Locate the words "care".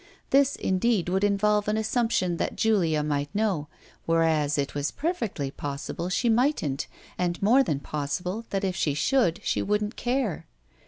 9.97-10.47